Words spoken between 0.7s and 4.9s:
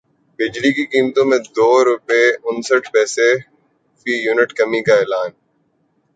کی قیمتوں میں دو روپے انسٹھ پیسے فی یونٹ کمی